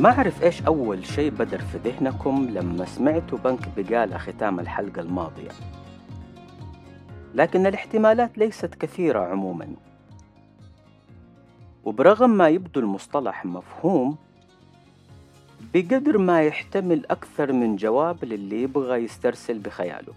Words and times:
ما 0.00 0.10
أعرف 0.10 0.42
إيش 0.42 0.62
أول 0.62 1.06
شيء 1.06 1.30
بدر 1.30 1.58
في 1.58 1.78
ذهنكم 1.78 2.48
لما 2.50 2.84
سمعتوا 2.84 3.38
بنك 3.38 3.68
بقالة 3.76 4.18
ختام 4.18 4.60
الحلقة 4.60 5.00
الماضية؟ 5.00 5.50
لكن 7.34 7.66
الاحتمالات 7.66 8.38
ليست 8.38 8.74
كثيرة 8.74 9.20
عموما. 9.20 9.74
وبرغم 11.84 12.30
ما 12.30 12.48
يبدو 12.48 12.80
المصطلح 12.80 13.44
مفهوم 13.44 14.16
بقدر 15.74 16.18
ما 16.18 16.42
يحتمل 16.42 17.06
أكثر 17.10 17.52
من 17.52 17.76
جواب 17.76 18.24
للي 18.24 18.62
يبغى 18.62 19.04
يسترسل 19.04 19.58
بخياله. 19.58 20.12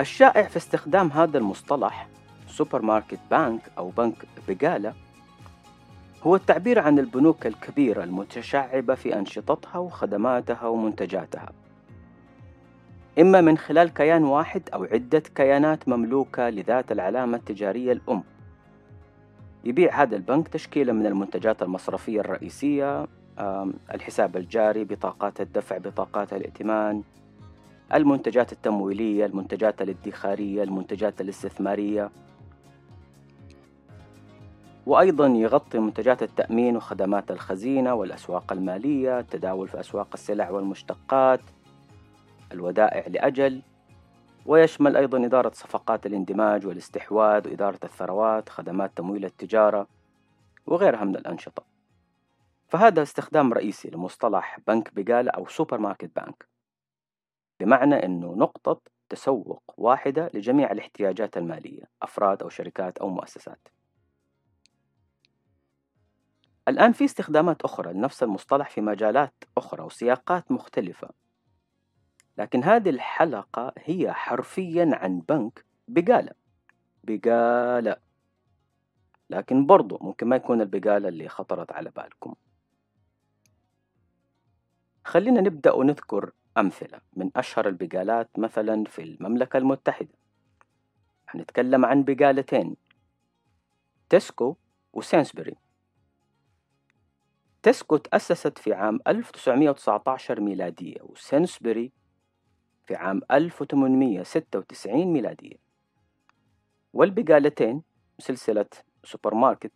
الشائع 0.00 0.42
في 0.48 0.56
استخدام 0.56 1.08
هذا 1.08 1.38
المصطلح 1.38 2.08
supermarket 2.48 3.20
bank 3.30 3.62
أو 3.78 3.90
بنك 3.90 4.26
بقالة 4.48 4.94
هو 6.22 6.36
التعبير 6.36 6.78
عن 6.78 6.98
البنوك 6.98 7.46
الكبيرة 7.46 8.04
المتشعبة 8.04 8.94
في 8.94 9.18
أنشطتها 9.18 9.78
وخدماتها 9.78 10.66
ومنتجاتها. 10.66 11.52
إما 13.20 13.40
من 13.40 13.58
خلال 13.58 13.88
كيان 13.88 14.24
واحد 14.24 14.62
أو 14.74 14.84
عدة 14.84 15.22
كيانات 15.34 15.88
مملوكة 15.88 16.50
لذات 16.50 16.92
العلامة 16.92 17.36
التجارية 17.36 17.92
الأم. 17.92 18.22
يبيع 19.64 20.02
هذا 20.02 20.16
البنك 20.16 20.48
تشكيلة 20.48 20.92
من 20.92 21.06
المنتجات 21.06 21.62
المصرفية 21.62 22.20
الرئيسية 22.20 23.06
الحساب 23.94 24.36
الجاري 24.36 24.84
بطاقات 24.84 25.40
الدفع 25.40 25.78
بطاقات 25.78 26.32
الائتمان 26.32 27.02
المنتجات 27.94 28.52
التمويلية 28.52 29.26
المنتجات 29.26 29.82
الادخارية 29.82 30.62
المنتجات 30.62 31.20
الاستثمارية. 31.20 32.10
وأيضا 34.90 35.26
يغطي 35.26 35.78
منتجات 35.78 36.22
التأمين 36.22 36.76
وخدمات 36.76 37.30
الخزينة 37.30 37.94
والأسواق 37.94 38.52
المالية 38.52 39.18
التداول 39.18 39.68
في 39.68 39.80
أسواق 39.80 40.08
السلع 40.14 40.50
والمشتقات 40.50 41.40
الودائع 42.52 43.06
لأجل 43.06 43.62
ويشمل 44.46 44.96
أيضا 44.96 45.24
إدارة 45.24 45.50
صفقات 45.54 46.06
الاندماج 46.06 46.66
والاستحواذ 46.66 47.48
وإدارة 47.48 47.78
الثروات 47.84 48.48
خدمات 48.48 48.96
تمويل 48.96 49.24
التجارة 49.24 49.86
وغيرها 50.66 51.04
من 51.04 51.16
الأنشطة. 51.16 51.62
فهذا 52.68 53.02
استخدام 53.02 53.52
رئيسي 53.52 53.90
لمصطلح 53.90 54.58
بنك 54.66 54.94
بقالة 54.94 55.30
أو 55.30 55.46
supermarket 55.46 56.10
bank 56.16 56.48
بمعنى 57.60 57.94
أنه 57.94 58.34
نقطة 58.34 58.80
تسوق 59.08 59.62
واحدة 59.76 60.30
لجميع 60.34 60.72
الاحتياجات 60.72 61.36
المالية 61.36 61.82
أفراد 62.02 62.42
أو 62.42 62.48
شركات 62.48 62.98
أو 62.98 63.08
مؤسسات. 63.08 63.79
الآن 66.70 66.92
في 66.92 67.04
استخدامات 67.04 67.62
أخرى 67.62 67.92
لنفس 67.92 68.22
المصطلح 68.22 68.70
في 68.70 68.80
مجالات 68.80 69.44
أخرى 69.56 69.82
وسياقات 69.82 70.52
مختلفة. 70.52 71.08
لكن 72.38 72.64
هذه 72.64 72.90
الحلقة 72.90 73.72
هي 73.78 74.12
حرفيا 74.12 74.90
عن 74.92 75.20
بنك 75.20 75.64
بقالة 75.88 76.32
بقالة 77.04 77.96
لكن 79.30 79.66
برضو 79.66 79.98
ممكن 80.00 80.26
ما 80.26 80.36
يكون 80.36 80.60
البقالة 80.60 81.08
اللي 81.08 81.28
خطرت 81.28 81.72
على 81.72 81.90
بالكم. 81.90 82.34
خلينا 85.04 85.40
نبدأ 85.40 85.72
ونذكر 85.72 86.30
أمثلة 86.58 87.00
من 87.16 87.30
أشهر 87.36 87.68
البقالات 87.68 88.38
مثلا 88.38 88.84
في 88.84 89.02
المملكة 89.02 89.56
المتحدة. 89.56 90.14
هنتكلم 91.28 91.84
عن 91.84 92.04
بقالتين 92.04 92.76
تسكو 94.08 94.56
وسينسبري 94.92 95.56
تسكو 97.62 97.96
تأسست 97.96 98.58
في 98.58 98.72
عام 98.72 98.98
1919 99.06 100.40
ميلادية 100.40 100.96
وسينسبري 101.02 101.92
في 102.86 102.94
عام 102.94 103.20
1896 103.30 105.04
ميلادية. 105.04 105.56
والبقالتين 106.92 107.82
سلسلة 108.18 108.66
سوبر 109.04 109.34
ماركت 109.34 109.72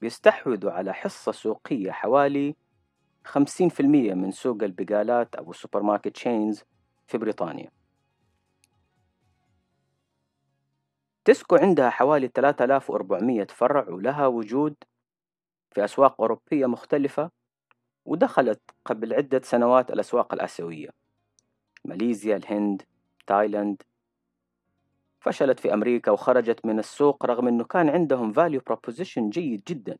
بيستحوذوا 0.00 0.70
على 0.70 0.94
حصة 0.94 1.32
سوقية 1.32 1.90
حوالي 1.90 2.54
50% 3.24 3.80
من 4.14 4.30
سوق 4.30 4.62
البقالات 4.62 5.34
أو 5.34 5.50
ال 5.50 5.82
supermarket 5.82 6.08
chains 6.08 6.64
في 7.06 7.18
بريطانيا. 7.18 7.70
تسكو 11.24 11.56
عندها 11.56 11.90
حوالي 11.90 12.28
3400 12.28 13.46
فرع 13.46 13.88
ولها 13.88 14.26
وجود 14.26 14.74
في 15.76 15.84
أسواق 15.84 16.20
أوروبية 16.20 16.66
مختلفة 16.66 17.30
ودخلت 18.04 18.60
قبل 18.84 19.14
عدة 19.14 19.40
سنوات 19.44 19.90
الأسواق 19.90 20.34
الآسيوية. 20.34 20.88
ماليزيا 21.84 22.36
الهند 22.36 22.82
تايلاند. 23.26 23.82
فشلت 25.20 25.60
في 25.60 25.74
أمريكا 25.74 26.10
وخرجت 26.10 26.66
من 26.66 26.78
السوق 26.78 27.26
رغم 27.26 27.48
أنه 27.48 27.64
كان 27.64 27.88
عندهم 27.88 28.34
value 28.34 28.60
proposition 28.70 29.20
جيد 29.28 29.62
جدا. 29.68 29.98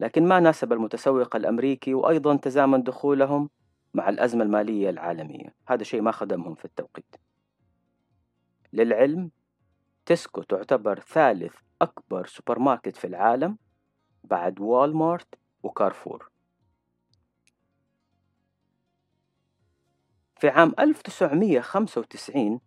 لكن 0.00 0.28
ما 0.28 0.40
ناسب 0.40 0.72
المتسوق 0.72 1.36
الأمريكي 1.36 1.94
وأيضا 1.94 2.36
تزامن 2.36 2.82
دخولهم 2.82 3.50
مع 3.94 4.08
الأزمة 4.08 4.44
المالية 4.44 4.90
العالمية. 4.90 5.54
هذا 5.68 5.82
شيء 5.82 6.00
ما 6.02 6.10
خدمهم 6.12 6.54
في 6.54 6.64
التوقيت. 6.64 7.16
للعلم 8.72 9.30
تسكو 10.06 10.42
تعتبر 10.42 11.00
ثالث 11.00 11.54
أكبر 11.82 12.26
سوبر 12.26 12.58
ماركت 12.58 12.96
في 12.96 13.06
العالم 13.06 13.58
بعد 14.24 14.60
والمارت 14.60 15.34
وكارفور. 15.62 16.30
في 20.36 20.48
عام 20.48 20.74
1995 20.78 22.60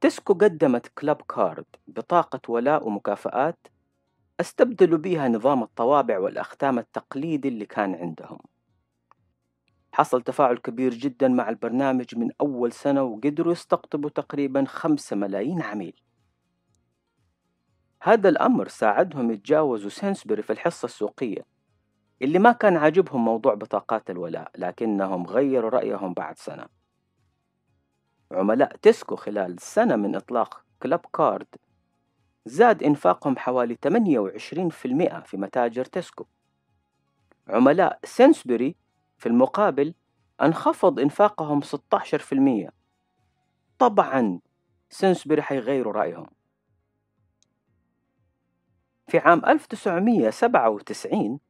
تسكو 0.00 0.34
قدمت 0.34 0.86
Clubcard 0.88 1.64
بطاقة 1.86 2.40
ولاء 2.48 2.86
ومكافآت 2.86 3.66
استبدلوا 4.40 4.98
بها 4.98 5.28
نظام 5.28 5.62
الطوابع 5.62 6.18
والأختام 6.18 6.78
التقليدي 6.78 7.48
اللي 7.48 7.66
كان 7.66 7.94
عندهم. 7.94 8.38
حصل 9.92 10.22
تفاعل 10.22 10.58
كبير 10.58 10.94
جدا 10.94 11.28
مع 11.28 11.48
البرنامج 11.48 12.16
من 12.16 12.30
أول 12.40 12.72
سنة 12.72 13.02
وقدروا 13.02 13.52
يستقطبوا 13.52 14.10
تقريبا 14.10 14.64
خمسة 14.64 15.16
ملايين 15.16 15.62
عميل. 15.62 16.07
هذا 18.02 18.28
الأمر 18.28 18.68
ساعدهم 18.68 19.30
يتجاوزوا 19.30 19.90
سينسبري 19.90 20.42
في 20.42 20.52
الحصة 20.52 20.86
السوقية 20.86 21.44
اللي 22.22 22.38
ما 22.38 22.52
كان 22.52 22.76
عاجبهم 22.76 23.24
موضوع 23.24 23.54
بطاقات 23.54 24.10
الولاء 24.10 24.50
لكنهم 24.58 25.26
غيروا 25.26 25.70
رأيهم 25.70 26.14
بعد 26.14 26.38
سنة. 26.38 26.66
عملاء 28.32 28.76
تسكو 28.76 29.16
خلال 29.16 29.60
سنة 29.60 29.96
من 29.96 30.16
إطلاق 30.16 30.64
Clubcard 30.82 31.46
زاد 32.46 32.82
إنفاقهم 32.82 33.36
حوالي 33.36 33.74
28% 33.74 35.22
في 35.24 35.36
متاجر 35.36 35.84
تسكو. 35.84 36.26
عملاء 37.48 37.98
سينسبري 38.04 38.76
في 39.18 39.26
المقابل 39.26 39.94
انخفض 40.42 41.00
إنفاقهم 41.00 41.60
16% 41.60 42.70
طبعا 43.78 44.40
سينسبري 44.90 45.42
حيغيروا 45.42 45.92
رأيهم. 45.92 46.37
في 49.08 49.18
عام 49.18 49.42
1997 49.46 51.40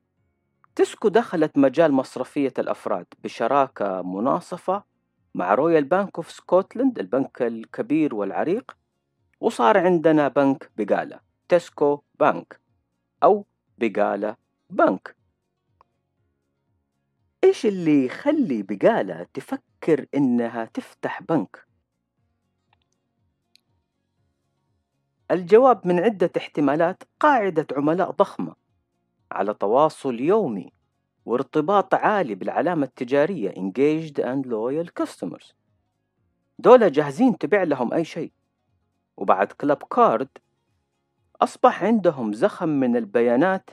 تسكو 0.77 1.09
دخلت 1.09 1.59
مجال 1.59 1.93
مصرفية 1.93 2.53
الأفراد 2.59 3.07
بشراكة 3.25 4.03
مناصفة 4.03 4.83
مع 5.35 5.55
Royal 5.55 5.85
Bank 5.85 6.17
of 6.17 6.31
Scotland 6.31 6.99
البنك 6.99 7.43
الكبير 7.43 8.15
والعريق 8.15 8.77
وصار 9.41 9.79
عندنا 9.79 10.29
بنك 10.29 10.71
بقالة 10.77 11.21
Tesco 11.49 12.03
Bank 12.21 12.61
أو 13.23 13.47
بقالة 13.79 14.37
بنك 14.71 15.17
إيش 17.45 17.67
اللي 17.67 18.07
يخلي 18.07 18.63
بقالة 18.63 19.27
تفكر 19.35 20.07
إنها 20.15 20.65
تفتح 20.65 21.23
بنك؟ 21.23 21.68
الجواب 25.31 25.87
من 25.87 26.01
عدة 26.01 26.31
احتمالات 26.37 27.03
قاعدة 27.21 27.67
عملاء 27.77 28.11
ضخمة. 28.11 28.55
على 29.33 29.55
تواصل 29.55 30.21
يومي 30.21 30.73
وارتباط 31.27 31.95
عالي 31.95 32.35
بالعلامة 32.35 32.87
التجارية 32.87 33.51
Engaged 33.51 34.15
and 34.15 34.47
Loyal 34.47 35.03
Customers. 35.03 35.53
دولة 36.59 36.89
جاهزين 36.89 37.39
تبيع 37.39 37.63
لهم 37.63 37.93
أي 37.93 38.05
شيء. 38.05 38.33
وبعد 39.17 39.53
كلاب 39.53 39.77
كارد 39.77 40.29
أصبح 41.41 41.85
عندهم 41.85 42.33
زخم 42.33 42.69
من 42.69 42.97
البيانات 42.97 43.71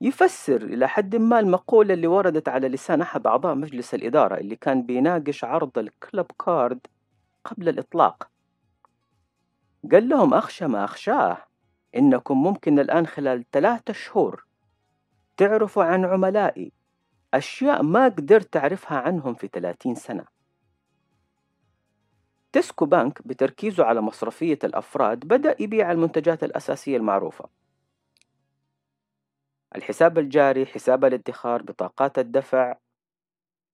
يفسر 0.00 0.62
إلى 0.62 0.88
حد 0.88 1.16
ما 1.16 1.38
المقولة 1.38 1.94
اللي 1.94 2.06
وردت 2.06 2.48
على 2.48 2.68
لسان 2.68 3.00
أحد 3.00 3.26
أعضاء 3.26 3.54
مجلس 3.54 3.94
الإدارة 3.94 4.34
اللي 4.34 4.56
كان 4.56 4.82
بيناقش 4.86 5.44
عرض 5.44 5.78
الكلاب 5.78 6.26
كارد 6.46 6.86
قبل 7.44 7.68
الإطلاق. 7.68 8.31
قال 9.92 10.08
لهم 10.08 10.34
أخشى 10.34 10.66
ما 10.66 10.84
أخشاه 10.84 11.36
إنكم 11.96 12.42
ممكن 12.42 12.78
الآن 12.78 13.06
خلال 13.06 13.44
ثلاثة 13.52 13.92
شهور 13.92 14.46
تعرفوا 15.36 15.84
عن 15.84 16.04
عملائي 16.04 16.72
أشياء 17.34 17.82
ما 17.82 18.04
قدرت 18.04 18.52
تعرفها 18.52 18.98
عنهم 18.98 19.34
في 19.34 19.48
30 19.48 19.94
سنة. 19.94 20.24
تسكو 22.52 22.86
بنك 22.86 23.26
بتركيزه 23.26 23.84
على 23.84 24.00
مصرفية 24.00 24.58
الأفراد 24.64 25.20
بدأ 25.20 25.56
يبيع 25.60 25.92
المنتجات 25.92 26.44
الأساسية 26.44 26.96
المعروفة. 26.96 27.48
الحساب 29.76 30.18
الجاري 30.18 30.66
حساب 30.66 31.04
الادخار 31.04 31.62
بطاقات 31.62 32.18
الدفع 32.18 32.74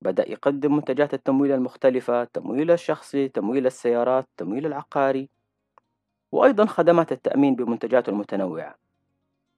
بدأ 0.02 0.30
يقدم 0.30 0.76
منتجات 0.76 1.14
التمويل 1.14 1.52
المختلفة 1.52 2.24
تمويل 2.24 2.70
الشخصي 2.70 3.28
تمويل 3.28 3.66
السيارات 3.66 4.28
تمويل 4.36 4.66
العقاري. 4.66 5.28
وأيضا 6.32 6.66
خدمات 6.66 7.12
التأمين 7.12 7.54
بمنتجاته 7.54 8.10
المتنوعة 8.10 8.74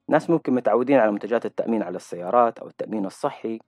ناس 0.08 0.30
ممكن 0.30 0.54
متعودين 0.54 0.98
على 0.98 1.12
منتجات 1.12 1.46
التأمين 1.46 1.82
على 1.82 1.96
السيارات 1.96 2.58
أو 2.58 2.68
التأمين 2.68 3.06
الصحي 3.06 3.58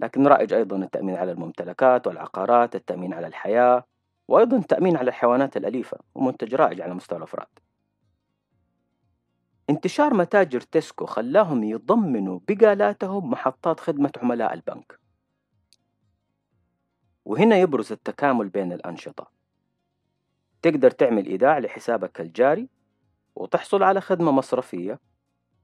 لكن 0.00 0.26
رائج 0.26 0.52
أيضا 0.52 0.76
التأمين 0.76 1.16
على 1.16 1.32
الممتلكات 1.32 2.06
والعقارات 2.06 2.74
التأمين 2.74 3.14
على 3.14 3.26
الحياة 3.26 3.84
وأيضا 4.28 4.56
التأمين 4.56 4.96
على 4.96 5.08
الحيوانات 5.08 5.56
الأليفة 5.56 5.98
ومنتج 6.14 6.54
رائج 6.54 6.80
على 6.80 6.94
مستوى 6.94 7.18
الأفراد. 7.18 7.46
انتشار 9.70 10.14
متاجر 10.14 10.60
تسكو 10.60 11.06
خلاهم 11.06 11.64
يضمنوا 11.64 12.40
بقالاتهم 12.48 13.30
محطات 13.30 13.80
خدمة 13.80 14.12
عملاء 14.22 14.54
البنك. 14.54 14.98
وهنا 17.24 17.56
يبرز 17.56 17.92
التكامل 17.92 18.48
بين 18.48 18.72
الأنشطة. 18.72 19.37
تقدر 20.62 20.90
تعمل 20.90 21.26
إيداع 21.26 21.58
لحسابك 21.58 22.20
الجاري 22.20 22.68
وتحصل 23.36 23.82
على 23.82 24.00
خدمة 24.00 24.30
مصرفية. 24.30 25.00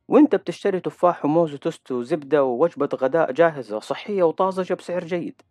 وأنت 0.08 0.34
بتشتري 0.34 0.80
تفاح 0.80 1.24
وموز 1.24 1.54
وتوست 1.54 1.92
وزبدة 1.92 2.44
ووجبة 2.44 2.88
غداء 2.94 3.32
جاهزة 3.32 3.80
صحية 3.80 4.22
وطازجة 4.22 4.74
بسعر 4.74 5.04
جيد. 5.04 5.42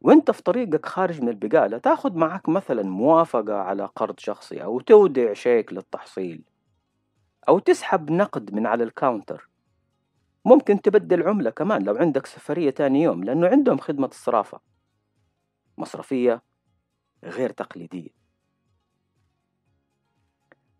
وأنت 0.00 0.30
في 0.30 0.42
طريقك 0.42 0.86
خارج 0.86 1.22
من 1.22 1.28
البقالة 1.28 1.78
تاخد 1.78 2.16
معك 2.16 2.48
مثلا 2.48 2.82
موافقة 2.82 3.54
على 3.54 3.84
قرض 3.96 4.18
شخصي 4.18 4.64
أو 4.64 4.80
تودع 4.80 5.32
شيك 5.32 5.72
للتحصيل 5.72 6.42
أو 7.48 7.58
تسحب 7.58 8.10
نقد 8.10 8.54
من 8.54 8.66
على 8.66 8.84
الكاونتر. 8.84 9.48
ممكن 10.44 10.82
تبدل 10.82 11.28
عملة 11.28 11.50
كمان 11.50 11.82
لو 11.82 11.96
عندك 11.96 12.26
سفرية 12.26 12.70
تاني 12.70 13.02
يوم 13.02 13.24
لأنه 13.24 13.48
عندهم 13.48 13.78
خدمة 13.78 14.06
الصرافة 14.06 14.60
مصرفية 15.78 16.42
غير 17.24 17.50
تقليدية 17.50 18.10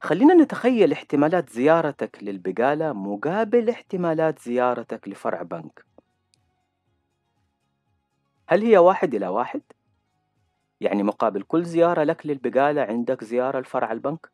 خلينا 0.00 0.34
نتخيل 0.34 0.92
احتمالات 0.92 1.50
زيارتك 1.50 2.18
للبقالة 2.22 2.92
مقابل 2.92 3.70
احتمالات 3.70 4.38
زيارتك 4.38 5.08
لفرع 5.08 5.42
بنك 5.42 5.84
هل 8.46 8.62
هي 8.62 8.78
واحد 8.78 9.14
إلى 9.14 9.28
واحد؟ 9.28 9.62
يعني 10.80 11.02
مقابل 11.02 11.42
كل 11.42 11.64
زيارة 11.64 12.02
لك 12.02 12.26
للبقالة 12.26 12.82
عندك 12.82 13.24
زيارة 13.24 13.60
لفرع 13.60 13.92
البنك؟ 13.92 14.30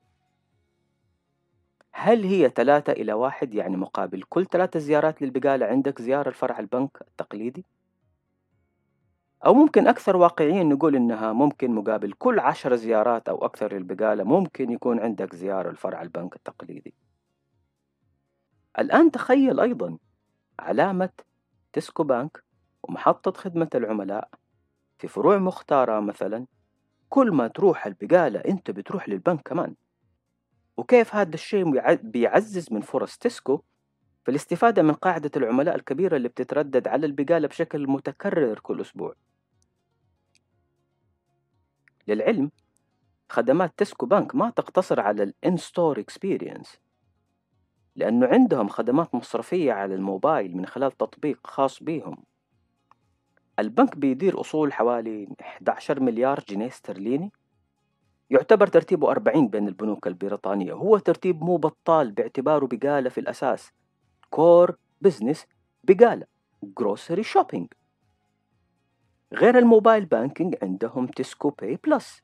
هل 1.92 2.24
هي 2.24 2.48
ثلاثة 2.48 2.92
إلى 2.92 3.12
واحد 3.12 3.54
يعني 3.54 3.76
مقابل 3.76 4.22
كل 4.22 4.46
ثلاثة 4.46 4.80
زيارات 4.80 5.22
للبقالة 5.22 5.66
عندك 5.66 6.02
زيارة 6.02 6.30
لفرع 6.30 6.58
البنك 6.58 6.98
التقليدي؟ 7.00 7.64
أو 9.46 9.54
ممكن 9.54 9.88
أكثر 9.88 10.16
واقعيين 10.16 10.68
نقول 10.68 10.96
إنها 10.96 11.32
ممكن 11.32 11.70
مقابل 11.70 12.12
كل 12.12 12.40
عشر 12.40 12.76
زيارات 12.76 13.28
أو 13.28 13.44
أكثر 13.44 13.74
للبقالة 13.74 14.24
ممكن 14.24 14.70
يكون 14.70 15.00
عندك 15.00 15.34
زيارة 15.34 15.70
لفرع 15.70 16.02
البنك 16.02 16.36
التقليدي. 16.36 16.94
الآن 18.78 19.10
تخيل 19.10 19.60
أيضا 19.60 19.98
علامة 20.58 21.10
تسكو 21.72 22.04
بانك 22.04 22.44
ومحطة 22.82 23.32
خدمة 23.32 23.68
العملاء 23.74 24.28
في 24.98 25.08
فروع 25.08 25.38
مختارة 25.38 26.00
مثلا. 26.00 26.46
كل 27.08 27.30
ما 27.32 27.48
تروح 27.48 27.86
البقالة 27.86 28.40
أنت 28.40 28.70
بتروح 28.70 29.08
للبنك 29.08 29.40
كمان. 29.42 29.74
وكيف 30.76 31.14
هذا 31.14 31.34
الشيء 31.34 31.80
بيعزز 32.02 32.72
من 32.72 32.80
فرص 32.80 33.18
تسكو؟ 33.18 33.62
في 34.24 34.30
الاستفادة 34.30 34.82
من 34.82 34.92
قاعدة 34.92 35.30
العملاء 35.36 35.74
الكبيرة 35.74 36.16
اللي 36.16 36.28
بتتردد 36.28 36.88
على 36.88 37.06
البقالة 37.06 37.48
بشكل 37.48 37.88
متكرر 37.88 38.58
كل 38.58 38.80
أسبوع. 38.80 39.14
للعلم 42.08 42.50
خدمات 43.28 43.72
Tesco 43.76 44.06
Bank 44.06 44.34
ما 44.34 44.50
تقتصر 44.50 45.00
على 45.00 45.22
ال 45.22 45.56
in-store 45.56 46.00
experience 46.00 46.78
لأنه 47.96 48.26
عندهم 48.26 48.68
خدمات 48.68 49.14
مصرفية 49.14 49.72
على 49.72 49.94
الموبايل 49.94 50.56
من 50.56 50.66
خلال 50.66 50.92
تطبيق 50.92 51.46
خاص 51.46 51.82
بيهم. 51.82 52.16
البنك 53.58 53.96
بيدير 53.96 54.40
أصول 54.40 54.72
حوالي 54.72 55.28
11 55.40 56.00
مليار 56.00 56.44
جنيه 56.48 56.66
استرليني 56.66 57.32
يعتبر 58.30 58.66
ترتيبه 58.66 59.10
40 59.10 59.48
بين 59.48 59.68
البنوك 59.68 60.06
البريطانية. 60.06 60.72
هو 60.72 60.98
ترتيب 60.98 61.42
مو 61.42 61.56
بطال 61.56 62.12
باعتباره 62.12 62.66
بقالة 62.66 63.10
في 63.10 63.20
الأساس. 63.20 63.72
core 64.30 64.76
business 65.00 65.46
بقالة. 65.84 66.26
grocery 66.62 67.22
shopping 67.22 67.66
غير 69.34 69.58
ال 69.58 69.65
mobile 69.65 70.06
banking 70.06 70.56
عندهم 70.62 71.06
Tesco 71.06 71.50
Pay 71.50 71.78
Plus. 71.86 72.22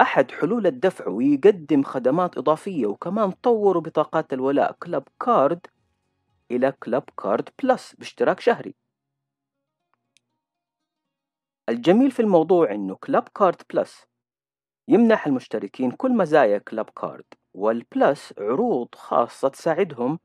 أحد 0.00 0.30
حلول 0.30 0.66
الدفع 0.66 1.08
ويقدم 1.08 1.82
خدمات 1.82 2.38
إضافية 2.38 2.86
وكمان 2.86 3.30
طوروا 3.30 3.82
بطاقات 3.82 4.32
الولاء 4.32 4.72
Clubcard 4.72 5.66
إلى 6.50 6.72
Clubcard 6.72 7.48
Plus 7.62 7.94
باشتراك 7.94 8.40
شهري. 8.40 8.74
الجميل 11.68 12.10
في 12.10 12.20
الموضوع 12.20 12.70
إنه 12.72 12.94
Clubcard 12.94 13.62
Plus 13.74 14.06
يمنح 14.88 15.26
المشتركين 15.26 15.90
كل 15.90 16.12
مزايا 16.12 16.58
Clubcard 16.58 16.90
وال 16.90 17.24
plus 17.54 18.34
عروض 18.38 18.94
خاصة 18.94 19.48
تساعدهم 19.48 20.18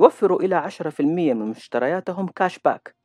يوفروا 0.00 0.42
إلى 0.42 0.54
10% 0.56 1.34
من 1.34 1.46
مشترياتهم 1.50 2.28
cashback. 2.28 2.97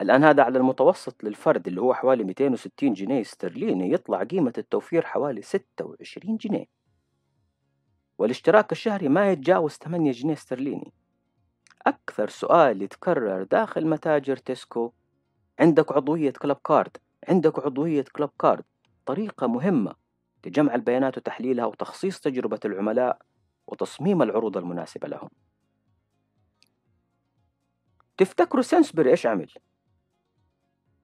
الآن 0.00 0.24
هذا 0.24 0.42
على 0.42 0.58
المتوسط 0.58 1.24
للفرد 1.24 1.68
اللي 1.68 1.80
هو 1.80 1.94
حوالي 1.94 2.24
260 2.24 2.92
جنيه 2.92 3.20
استرليني 3.20 3.92
يطلع 3.92 4.22
قيمة 4.22 4.52
التوفير 4.58 5.04
حوالي 5.04 5.42
26 5.42 6.36
جنيه. 6.36 6.66
والاشتراك 8.18 8.72
الشهري 8.72 9.08
ما 9.08 9.32
يتجاوز 9.32 9.72
8 9.72 10.12
جنيه 10.12 10.32
استرليني. 10.32 10.92
أكثر 11.86 12.28
سؤال 12.28 12.82
يتكرر 12.82 13.42
داخل 13.42 13.86
متاجر 13.86 14.36
تسكو 14.36 14.92
عندك 15.60 15.92
عضوية 15.92 16.30
Clubcard؟ 16.30 16.96
عندك 17.28 17.58
عضوية 17.58 18.04
Clubcard؟ 18.16 18.64
طريقة 19.06 19.46
مهمة 19.46 19.94
لجمع 20.46 20.74
البيانات 20.74 21.18
وتحليلها 21.18 21.66
وتخصيص 21.66 22.20
تجربة 22.20 22.60
العملاء 22.64 23.18
وتصميم 23.66 24.22
العروض 24.22 24.56
المناسبة 24.56 25.08
لهم. 25.08 25.28
تفتكروا 28.16 28.62
سنسبري 28.62 29.10
إيش 29.10 29.26
عمل؟ 29.26 29.50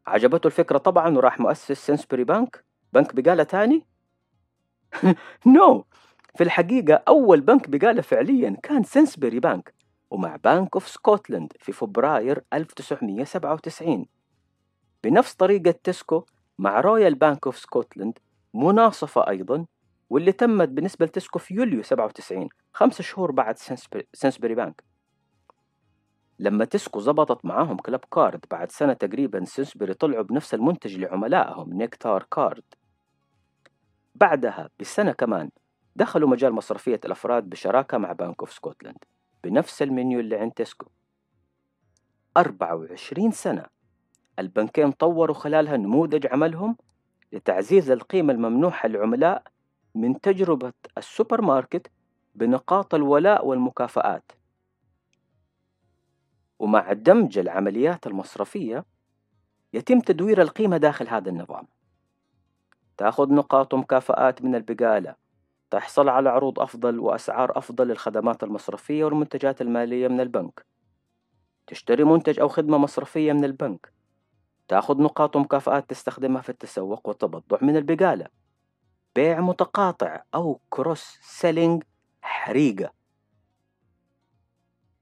عجبته 0.06 0.46
الفكرة 0.46 0.78
طبعا 0.78 1.16
وراح 1.16 1.40
مؤسس 1.40 1.86
سنسبري 1.86 2.24
بنك 2.24 2.64
بنك 2.92 3.14
بقالة 3.14 3.42
تاني؟ 3.42 3.86
No 5.46 5.80
no. 5.80 5.84
في 6.36 6.44
الحقيقة 6.44 7.02
أول 7.08 7.40
بنك 7.40 7.70
بقالة 7.70 8.02
فعليا 8.02 8.56
كان 8.62 8.82
سنسبري 8.82 9.40
بنك 9.40 9.74
ومع 10.10 10.36
Bank 10.36 10.68
of 10.74 10.88
Scotland 10.88 11.52
في 11.60 11.72
فبراير 11.72 12.44
1997 12.52 14.06
بنفس 15.04 15.34
طريقة 15.34 15.70
تسكو 15.84 16.24
مع 16.58 16.80
Royal 16.80 17.14
Bank 17.14 17.46
of 17.46 17.58
Scotland 17.58 18.18
مناصفة 18.54 19.28
أيضا 19.28 19.66
واللي 20.10 20.32
تمت 20.32 20.68
بالنسبة 20.68 21.06
لتسكو 21.06 21.38
في 21.38 21.54
يوليو 21.54 21.82
97 21.82 22.48
خمس 22.72 23.02
شهور 23.02 23.32
بعد 23.32 23.58
سنسبري 24.12 24.54
بانك 24.54 24.84
لما 26.38 26.64
تسكو 26.64 27.00
زبطت 27.00 27.44
معاهم 27.44 27.76
Clubcard 27.76 28.44
بعد 28.50 28.72
سنة 28.72 28.92
تقريبا 28.92 29.44
سنسبري 29.44 29.94
طلعوا 29.94 30.22
بنفس 30.22 30.54
المنتج 30.54 30.98
لعملائهم 30.98 31.72
Nectar 31.72 32.22
Card. 32.22 32.64
بعدها 34.14 34.70
بسنة 34.80 35.12
كمان 35.12 35.50
دخلوا 35.96 36.28
مجال 36.28 36.52
مصرفية 36.52 37.00
الأفراد 37.04 37.50
بشراكة 37.50 37.98
مع 37.98 38.12
Bank 38.12 38.40
of 38.40 38.52
Scotland 38.52 39.04
بنفس 39.44 39.82
المنيو 39.82 40.20
اللي 40.20 40.36
عند 40.36 40.52
تسكو. 40.52 40.86
24 42.36 43.30
سنة 43.30 43.66
البنكين 44.38 44.92
طوروا 44.92 45.34
خلالها 45.34 45.76
نموذج 45.76 46.26
عملهم 46.26 46.76
لتعزيز 47.32 47.90
القيمة 47.90 48.32
الممنوحة 48.32 48.88
للعملاء 48.88 49.42
من 49.94 50.20
تجربة 50.20 50.72
السوبر 50.98 51.40
ماركت 51.40 51.90
بنقاط 52.34 52.94
الولاء 52.94 53.46
والمكافآت. 53.46 54.32
ومع 56.64 56.92
دمج 56.92 57.38
العمليات 57.38 58.06
المصرفية 58.06 58.84
يتم 59.72 60.00
تدوير 60.00 60.42
القيمة 60.42 60.76
داخل 60.76 61.08
هذا 61.08 61.30
النظام. 61.30 61.66
تأخذ 62.96 63.32
نقاط 63.32 63.74
ومكافآت 63.74 64.42
من 64.42 64.54
البقالة 64.54 65.14
تحصل 65.70 66.08
على 66.08 66.28
عروض 66.28 66.60
أفضل 66.60 66.98
وأسعار 66.98 67.58
أفضل 67.58 67.88
للخدمات 67.88 68.42
المصرفية 68.42 69.04
والمنتجات 69.04 69.60
المالية 69.60 70.08
من 70.08 70.20
البنك. 70.20 70.66
تشتري 71.66 72.04
منتج 72.04 72.40
أو 72.40 72.48
خدمة 72.48 72.78
مصرفية 72.78 73.32
من 73.32 73.44
البنك. 73.44 73.92
تأخذ 74.68 75.02
نقاط 75.02 75.36
ومكافآت 75.36 75.90
تستخدمها 75.90 76.42
في 76.42 76.48
التسوق 76.48 77.08
والتبضع 77.08 77.58
من 77.62 77.76
البقالة. 77.76 78.26
بيع 79.14 79.40
متقاطع 79.40 80.22
أو 80.34 80.60
كروس 80.70 81.18
سيلينج 81.22 81.82
حريقة. 82.22 83.03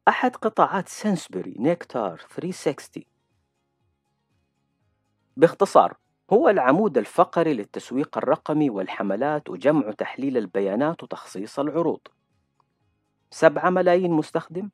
أحد 0.09 0.37
قطاعات 0.37 0.88
سنسبري 0.88 1.56
نيكتار 1.59 2.16
360 2.16 3.02
باختصار 5.37 5.97
هو 6.32 6.49
العمود 6.49 6.99
الفقري 6.99 7.54
للتسويق 7.54 8.18
الرقمي 8.18 8.71
والحملات 8.71 9.50
وجمع 9.50 9.87
وتحليل 9.87 10.37
البيانات 10.37 11.02
وتخصيص 11.02 11.59
العروض. 11.59 12.00
سبعة 13.30 13.71
ملايين 13.71 14.11
مستخدم 14.11 14.71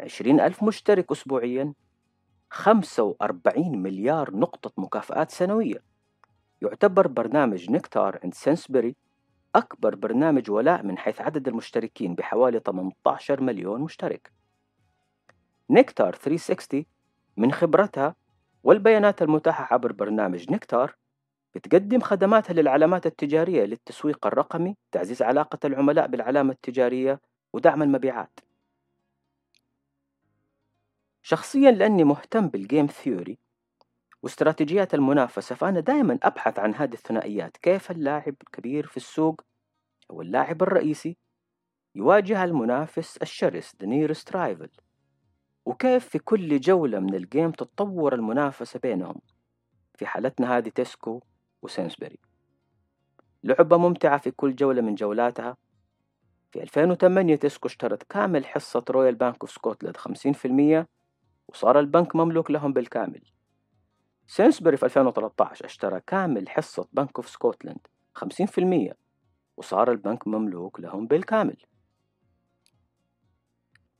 عشرين 0.00 0.40
ألف 0.40 0.62
مشترك 0.62 1.10
أسبوعيا 1.12 1.74
خمسة 2.50 3.02
وأربعين 3.02 3.82
مليار 3.82 4.36
نقطة 4.36 4.72
مكافآت 4.76 5.30
سنوية. 5.30 5.82
يعتبر 6.62 7.06
برنامج 7.06 7.70
نكتار 7.70 8.20
عند 8.24 8.34
سنسبري 8.34 8.96
أكبر 9.54 9.94
برنامج 9.94 10.50
ولاء 10.50 10.82
من 10.82 10.98
حيث 10.98 11.20
عدد 11.20 11.48
المشتركين 11.48 12.14
بحوالي 12.14 12.60
18 12.60 13.40
مليون 13.40 13.80
مشترك. 13.80 14.39
نكتار 15.70 16.14
360 16.14 16.84
من 17.36 17.52
خبرتها 17.52 18.14
والبيانات 18.62 19.22
المتاحة 19.22 19.74
عبر 19.74 19.92
برنامج 19.92 20.52
نكتار 20.52 20.96
بتقدم 21.54 22.00
خدماتها 22.00 22.54
للعلامات 22.54 23.06
التجارية 23.06 23.64
للتسويق 23.64 24.26
الرقمي 24.26 24.76
تعزيز 24.92 25.22
علاقة 25.22 25.58
العملاء 25.64 26.06
بالعلامة 26.06 26.52
التجارية 26.52 27.20
ودعم 27.52 27.82
المبيعات. 27.82 28.40
شخصيا 31.22 31.70
لأني 31.70 32.04
مهتم 32.04 32.48
بالجيم 32.48 32.86
ثيوري 32.86 33.38
واستراتيجيات 34.22 34.94
المنافسة 34.94 35.54
فأنا 35.54 35.80
دائما 35.80 36.18
أبحث 36.22 36.58
عن 36.58 36.74
هذه 36.74 36.92
الثنائيات 36.92 37.56
كيف 37.56 37.90
اللاعب 37.90 38.34
الكبير 38.42 38.86
في 38.86 38.96
السوق 38.96 39.40
أو 40.10 40.22
اللاعب 40.22 40.62
الرئيسي 40.62 41.16
يواجه 41.94 42.44
المنافس 42.44 43.16
الشرس 43.16 43.76
the 43.82 43.86
nearest 43.86 44.14
rival 44.14 44.34
وكيف 45.70 46.08
في 46.08 46.18
كل 46.18 46.60
جولة 46.60 47.00
من 47.00 47.14
ال 47.14 47.21
game 47.21 47.50
تتطور 47.50 48.14
المنافسة 48.14 48.80
بينهم؟ 48.80 49.14
في 49.94 50.06
حالتنا 50.06 50.56
هذه 50.56 50.68
تيسكو 50.68 51.20
وسينسبري. 51.62 52.18
لعبة 53.44 53.76
ممتعة 53.76 54.18
في 54.18 54.30
كل 54.30 54.54
جولة 54.54 54.82
من 54.82 54.94
جولاتها. 54.94 55.56
في 56.52 56.62
2008 56.62 57.36
تيسكو 57.36 57.68
اشترت 57.68 58.02
كامل 58.02 58.46
حصة 58.46 58.84
Royal 58.90 59.14
Bank 59.14 59.36
of 59.40 59.50
Scotland 59.50 59.96
50% 59.96 60.86
وصار 61.48 61.80
البنك 61.80 62.16
مملوك 62.16 62.50
لهم 62.50 62.72
بالكامل. 62.72 63.22
سينسبري 64.26 64.76
في 64.76 64.84
2013 64.84 65.64
اشترى 65.64 66.00
كامل 66.06 66.48
حصة 66.48 66.88
Bank 66.92 67.16
of 67.16 67.28
Scotland 67.28 67.86
50% 68.14 68.94
وصار 69.56 69.90
البنك 69.90 70.28
مملوك 70.28 70.80
لهم 70.80 71.06
بالكامل. 71.06 71.56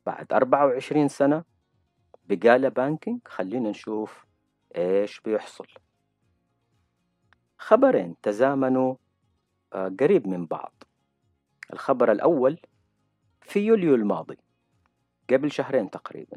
بعد 0.06 0.32
24 0.32 1.08
سنة 1.08 1.49
بقالة 2.30 2.68
بانكينج 2.68 3.20
خلينا 3.26 3.70
نشوف 3.70 4.24
إيش 4.76 5.20
بيحصل. 5.20 5.66
خبرين 7.58 8.16
تزامنوا 8.22 8.94
آه، 9.72 9.92
قريب 10.00 10.28
من 10.28 10.46
بعض. 10.46 10.72
الخبر 11.72 12.12
الأول 12.12 12.58
في 13.42 13.60
يوليو 13.60 13.94
الماضي 13.94 14.36
قبل 15.30 15.52
شهرين 15.52 15.90
تقريبا. 15.90 16.36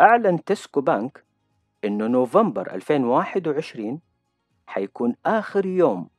أعلن 0.00 0.44
تسكو 0.44 0.80
بانك 0.80 1.24
إنه 1.84 2.06
نوفمبر 2.06 2.74
2021 2.74 4.00
حيكون 4.66 5.16
آخر 5.26 5.66
يوم 5.66 6.10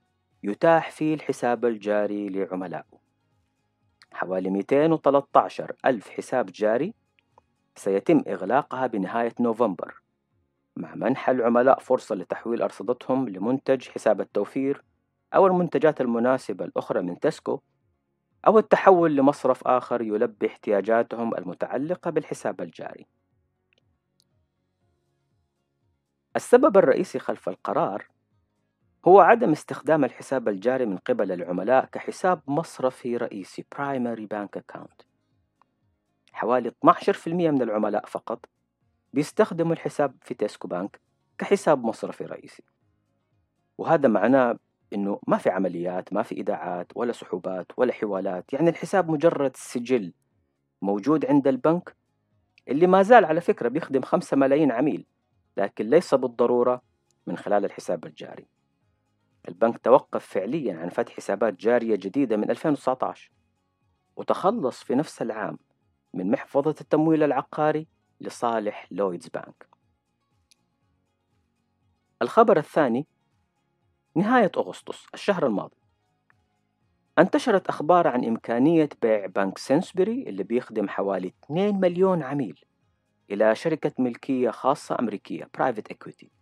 يتاح 0.44 0.92
فيه 0.92 1.14
الحساب 1.14 1.66
الجاري 1.66 2.30
لعملائه. 2.30 2.99
حوالي 4.14 4.50
213 4.50 5.76
ألف 5.86 6.10
حساب 6.10 6.46
جاري 6.46 6.94
سيتم 7.76 8.24
إغلاقها 8.28 8.88
بنهاية 8.88 9.34
نوفمبر 9.40 10.02
مع 10.76 10.96
منح 10.96 11.30
العملاء 11.30 11.80
فرصة 11.80 12.16
لتحويل 12.16 12.62
أرصدتهم 12.62 13.30
لمنتج 13.30 13.90
حساب 13.90 14.22
التوفير 14.22 14.84
أو 15.36 15.48
المنتجات 15.48 16.02
المناسبة 16.02 16.66
الأخرى 16.66 17.02
من 17.02 17.20
تسكو 17.20 17.60
أو 18.48 18.60
التحول 18.60 19.16
لمصرف 19.16 19.68
آخر 19.68 20.02
يلبي 20.02 20.48
احتياجاتهم 20.48 21.36
المتعلقة 21.36 22.12
بالحساب 22.12 22.62
الجاري. 22.62 23.06
السبب 26.36 26.78
الرئيسي 26.78 27.20
خلف 27.20 27.50
القرار 27.50 28.08
هو 29.08 29.20
عدم 29.20 29.52
استخدام 29.52 30.06
الحساب 30.06 30.48
الجاري 30.48 30.86
من 30.86 30.98
قبل 30.98 31.32
العملاء 31.32 31.86
كحساب 31.86 32.42
مصرفي 32.48 33.18
رئيسي 33.18 33.66
Primary 33.76 34.28
Bank 34.34 34.62
Account. 34.62 35.06
حوالي 36.32 36.72
12% 36.86 37.28
من 37.28 37.62
العملاء 37.62 38.06
فقط 38.06 38.46
بيستخدموا 39.14 39.74
الحساب 39.74 40.16
في 40.22 40.34
تيسكو 40.34 40.68
بانك 40.68 41.02
كحساب 41.38 41.84
مصرفي 41.84 42.24
رئيسي. 42.24 42.64
وهذا 43.78 44.08
معناه 44.08 44.60
إنه 44.94 45.20
ما 45.28 45.38
في 45.38 45.50
عمليات 45.50 46.14
ما 46.14 46.24
في 46.24 46.36
إيداعات 46.36 46.92
ولا 46.96 47.12
سحوبات 47.12 47.68
ولا 47.78 47.94
حوالات. 47.94 48.54
يعني 48.54 48.70
الحساب 48.70 49.12
مجرد 49.12 49.52
سجل 49.56 50.14
موجود 50.82 51.26
عند 51.26 51.48
البنك 51.48 51.96
اللي 52.68 52.88
ما 52.88 53.04
زال 53.04 53.26
على 53.26 53.42
فكرة 53.42 53.70
بيخدم 53.70 54.02
خمسة 54.02 54.38
ملايين 54.38 54.72
عميل 54.72 55.06
لكن 55.58 55.90
ليس 55.90 56.14
بالضرورة 56.14 56.82
من 57.28 57.38
خلال 57.38 57.66
الحساب 57.66 58.06
الجاري. 58.06 58.59
البنك 59.48 59.78
توقف 59.78 60.26
فعليا 60.26 60.78
عن 60.78 60.90
فتح 60.90 61.14
حسابات 61.14 61.54
جارية 61.54 61.96
جديدة 61.96 62.38
من 62.38 62.50
2019 62.50 63.32
وتخلص 64.16 64.84
في 64.84 64.96
نفس 64.96 65.22
العام 65.22 65.58
من 66.14 66.32
محفظة 66.32 66.76
التمويل 66.82 67.24
العقاري 67.24 67.88
لصالح 68.22 68.88
Lloyds 68.92 69.28
Bank. 69.28 69.68
الخبر 72.22 72.58
الثاني 72.58 73.08
نهاية 74.16 74.52
أغسطس 74.58 75.06
الشهر 75.14 75.46
الماضي. 75.46 75.76
انتشرت 77.20 77.68
أخبار 77.68 78.08
عن 78.08 78.26
إمكانية 78.26 78.90
بيع 79.02 79.26
بنك 79.26 79.58
سينسبري 79.58 80.24
اللي 80.24 80.44
بيخدم 80.44 80.90
حوالي 80.90 81.34
2 81.44 81.80
مليون 81.80 82.24
عميل 82.24 82.60
إلى 83.32 83.56
شركة 83.56 83.92
ملكية 84.00 84.50
خاصة 84.50 84.98
أمريكية 85.00 85.50
Private 85.58 85.94
Equity. 85.94 86.39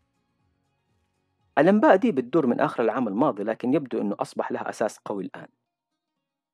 الأنباء 1.57 1.95
دي 1.95 2.11
بتدور 2.11 2.45
من 2.47 2.59
آخر 2.59 2.83
العام 2.83 3.07
الماضي 3.07 3.43
لكن 3.43 3.73
يبدو 3.73 4.01
أنه 4.01 4.15
أصبح 4.19 4.51
لها 4.51 4.69
أساس 4.69 4.97
قوي 4.97 5.23
الآن. 5.23 5.47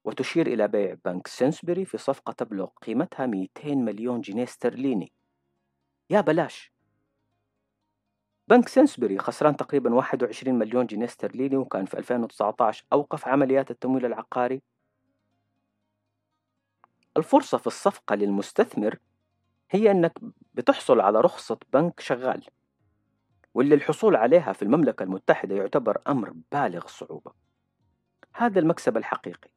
وتشير 0.06 0.48
إلى 0.48 0.68
بيع 0.68 0.96
بنك 1.06 1.28
سينسبري 1.28 1.86
في 1.86 1.98
صفقة 1.98 2.34
تبلغ 2.34 2.66
قيمتها 2.66 3.26
200 3.26 3.76
مليون 3.76 4.22
جنيه 4.22 4.44
استرليني 4.44 5.12
يا 6.10 6.22
بلاش! 6.22 6.74
بنك 8.48 8.68
سينسبري 8.68 9.18
خسران 9.20 9.56
تقريبا 9.56 9.94
21 9.94 10.56
مليون 10.60 10.86
جنيه 10.86 11.06
استرليني 11.06 11.58
وكان 11.58 11.86
في 11.86 11.98
2019 11.98 12.86
أوقف 12.94 13.28
عمليات 13.28 13.72
التمويل 13.72 14.06
العقاري. 14.06 14.62
الفرصة 17.18 17.58
في 17.58 17.68
الصفقة 17.68 18.16
للمستثمر 18.16 19.00
هي 19.72 19.92
أنك 19.92 20.14
بتحصل 20.54 21.00
على 21.00 21.22
رخصة 21.22 21.58
بنك 21.74 22.00
شغال. 22.00 22.46
واللي 23.54 23.76
الحصول 23.76 24.16
عليها 24.16 24.54
في 24.54 24.62
المملكة 24.62 25.04
المتحدة 25.04 25.56
يعتبر 25.56 26.02
أمر 26.08 26.34
بالغ 26.52 26.86
الصعوبة 26.86 27.32
هذا 28.36 28.60
المكسب 28.60 28.98
الحقيقي. 28.98 29.50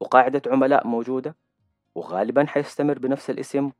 وقاعدة 0.00 0.42
عملاء 0.46 0.86
موجودة 0.86 1.36
وغالبا 1.94 2.46
حيستمر 2.46 2.98
بنفس 2.98 3.30
الاسم 3.30 3.70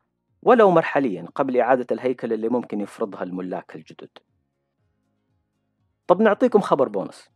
ولو 0.43 0.71
مرحليا 0.71 1.27
قبل 1.35 1.57
إعادة 1.57 1.87
الهيكل 1.93 2.33
اللي 2.33 2.49
ممكن 2.49 2.81
يفرضها 2.81 3.23
الملاك 3.23 3.77
الجدد. 3.77 4.11
طب 6.07 6.23
نعطيكم 6.23 6.61
خبر 6.61 6.89
بونص. 6.89 7.29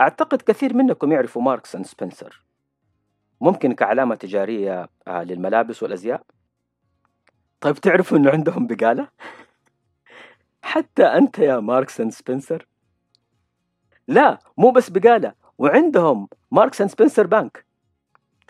أعتقد 0.00 0.42
كثير 0.42 0.74
منكم 0.74 1.12
يعرفوا 1.12 1.42
Marks 1.42 1.76
and 1.76 1.86
Spencer. 1.86 2.44
ممكن 3.40 3.72
كعلامة 3.72 4.14
تجارية 4.14 4.88
آه، 5.08 5.22
للملابس 5.22 5.82
والأزياء؟ 5.82 6.22
طيب 7.60 7.74
تعرفوا 7.74 8.18
أنه 8.18 8.30
عندهم 8.30 8.66
بقالة؟ 8.66 9.08
حتى 10.76 11.04
أنت 11.04 11.38
يا 11.38 11.60
Marks 11.60 12.00
and 12.00 12.12
Spencer؟ 12.12 12.66
لا 14.08 14.38
مو 14.58 14.70
بس 14.70 14.90
بقالة 14.90 15.34
وعندهم 15.58 16.28
Marks 16.50 16.80
and 16.80 16.90
Spencer 16.90 17.26
Bank 17.26 17.66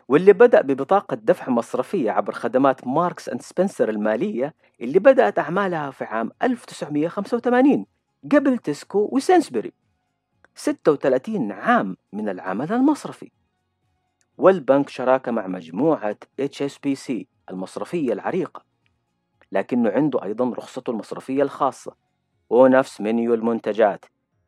واللي 0.08 0.32
بدأ 0.32 0.62
ببطاقة 0.62 1.14
دفع 1.14 1.50
مصرفية 1.50 2.10
عبر 2.10 2.32
خدمات 2.32 2.86
Marks 2.86 3.28
and 3.28 3.42
Spencer 3.42 3.88
المالية 3.88 4.54
اللي 4.80 4.98
بدأت 4.98 5.38
أعمالها 5.38 5.90
في 5.90 6.04
عام 6.04 6.30
1985 6.42 7.86
قبل 8.32 8.58
تسكو 8.58 9.08
وسينسبري 9.12 9.72
36 10.54 11.52
عام 11.52 11.96
من 12.12 12.28
العمل 12.28 12.72
المصرفي. 12.72 13.30
والبنك 14.38 14.88
شراكة 14.88 15.32
مع 15.32 15.46
مجموعة 15.46 16.16
HSBC 16.42 17.12
المصرفية 17.50 18.12
العريقة 18.12 18.62
لكنه 19.52 19.90
عنده 19.90 20.22
أيضا 20.22 20.54
رخصته 20.54 20.90
المصرفية 20.90 21.42
الخاصة. 21.42 22.05
ونفس 22.50 23.00
منيو 23.00 23.34
المنتجات 23.34 24.04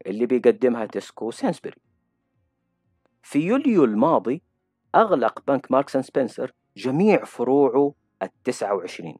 اللي 0.07 0.26
بيقدمها 0.26 0.87
تسكو 0.87 1.31
سينسبري. 1.31 1.76
في 3.23 3.38
يوليو 3.38 3.85
الماضي 3.85 4.43
أغلق 4.95 5.43
بنك 5.49 5.73
ماركس 5.73 5.97
سبنسر 5.97 6.52
جميع 6.76 7.25
فروعه 7.25 7.95
التسعة 8.23 8.75
وعشرين 8.75 9.17